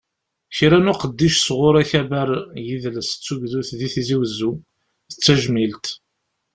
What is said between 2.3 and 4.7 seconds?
n yidles d tugdut di tizi wezzu,